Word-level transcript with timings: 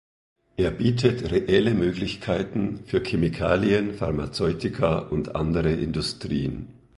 Er 0.57 0.71
bietet 0.71 1.31
reelle 1.31 1.75
Möglichkeiten 1.75 2.79
für 2.87 3.03
Chemikalien, 3.05 3.93
Pharmazeutika 3.93 4.97
und 4.97 5.35
andere 5.35 5.73
Industrien. 5.73 6.69